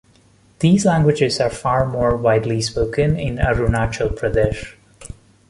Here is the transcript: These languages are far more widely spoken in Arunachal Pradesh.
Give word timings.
These 0.57 0.83
languages 0.83 1.39
are 1.39 1.51
far 1.51 1.85
more 1.85 2.17
widely 2.17 2.59
spoken 2.63 3.19
in 3.19 3.35
Arunachal 3.37 4.17
Pradesh. 4.19 4.73